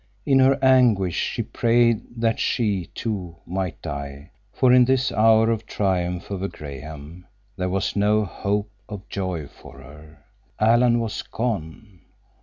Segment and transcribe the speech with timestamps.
[0.25, 5.67] In her anguish she prayed that she, too, might die, for in this hour of
[5.67, 10.23] triumph over Graham there was no hope or joy for her.
[10.59, 11.99] Alan was gone.